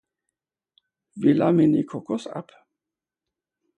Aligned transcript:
Velamenicoccus 1.23 2.25
ab. 2.41 2.47